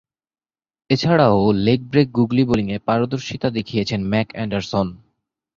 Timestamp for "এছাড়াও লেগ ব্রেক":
0.89-2.07